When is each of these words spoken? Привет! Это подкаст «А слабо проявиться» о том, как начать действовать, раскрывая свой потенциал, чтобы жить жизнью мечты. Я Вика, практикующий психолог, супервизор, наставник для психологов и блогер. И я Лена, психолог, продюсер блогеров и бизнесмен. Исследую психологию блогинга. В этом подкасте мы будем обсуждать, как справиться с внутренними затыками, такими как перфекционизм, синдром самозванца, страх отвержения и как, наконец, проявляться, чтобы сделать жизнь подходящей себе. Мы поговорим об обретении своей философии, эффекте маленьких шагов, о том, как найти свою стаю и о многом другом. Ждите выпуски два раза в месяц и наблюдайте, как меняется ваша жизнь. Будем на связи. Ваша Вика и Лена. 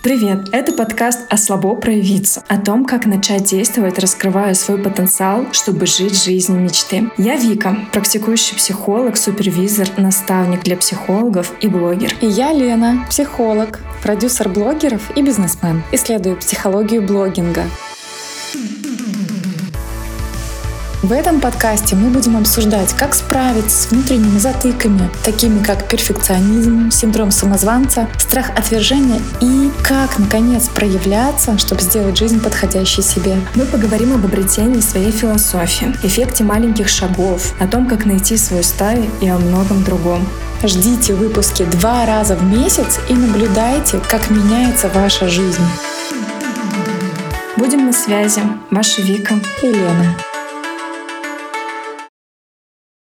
Привет! 0.00 0.48
Это 0.52 0.72
подкаст 0.72 1.26
«А 1.28 1.36
слабо 1.36 1.74
проявиться» 1.74 2.42
о 2.48 2.58
том, 2.58 2.84
как 2.84 3.04
начать 3.06 3.44
действовать, 3.44 3.98
раскрывая 3.98 4.54
свой 4.54 4.78
потенциал, 4.78 5.46
чтобы 5.52 5.86
жить 5.86 6.24
жизнью 6.24 6.60
мечты. 6.60 7.10
Я 7.18 7.36
Вика, 7.36 7.76
практикующий 7.92 8.56
психолог, 8.56 9.16
супервизор, 9.16 9.88
наставник 9.96 10.62
для 10.62 10.76
психологов 10.76 11.52
и 11.60 11.68
блогер. 11.68 12.14
И 12.20 12.26
я 12.26 12.52
Лена, 12.52 13.04
психолог, 13.10 13.80
продюсер 14.02 14.48
блогеров 14.48 15.16
и 15.16 15.22
бизнесмен. 15.22 15.82
Исследую 15.92 16.36
психологию 16.36 17.02
блогинга. 17.02 17.64
В 21.02 21.10
этом 21.10 21.40
подкасте 21.40 21.96
мы 21.96 22.10
будем 22.10 22.36
обсуждать, 22.36 22.92
как 22.92 23.16
справиться 23.16 23.76
с 23.76 23.90
внутренними 23.90 24.38
затыками, 24.38 25.10
такими 25.24 25.60
как 25.60 25.88
перфекционизм, 25.88 26.92
синдром 26.92 27.32
самозванца, 27.32 28.08
страх 28.18 28.50
отвержения 28.50 29.20
и 29.40 29.72
как, 29.82 30.20
наконец, 30.20 30.68
проявляться, 30.68 31.58
чтобы 31.58 31.80
сделать 31.80 32.16
жизнь 32.16 32.40
подходящей 32.40 33.02
себе. 33.02 33.34
Мы 33.56 33.64
поговорим 33.64 34.14
об 34.14 34.24
обретении 34.24 34.78
своей 34.78 35.10
философии, 35.10 35.92
эффекте 36.04 36.44
маленьких 36.44 36.88
шагов, 36.88 37.52
о 37.60 37.66
том, 37.66 37.88
как 37.88 38.06
найти 38.06 38.36
свою 38.36 38.62
стаю 38.62 39.10
и 39.20 39.26
о 39.26 39.38
многом 39.38 39.82
другом. 39.82 40.24
Ждите 40.62 41.14
выпуски 41.14 41.64
два 41.64 42.06
раза 42.06 42.36
в 42.36 42.44
месяц 42.44 43.00
и 43.08 43.14
наблюдайте, 43.14 44.00
как 44.08 44.30
меняется 44.30 44.88
ваша 44.88 45.28
жизнь. 45.28 45.66
Будем 47.56 47.86
на 47.86 47.92
связи. 47.92 48.40
Ваша 48.70 49.02
Вика 49.02 49.34
и 49.62 49.66
Лена. 49.66 50.16